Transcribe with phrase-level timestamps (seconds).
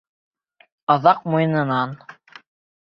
[0.95, 1.97] Аҙаҡ муйынынан...